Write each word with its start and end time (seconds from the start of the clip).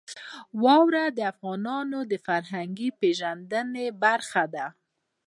واوره 0.63 1.03
د 1.17 1.19
افغانانو 1.31 1.99
د 2.11 2.13
فرهنګي 2.25 2.89
پیژندنې 2.99 3.85
برخه 4.03 4.43
ده. 4.53 4.65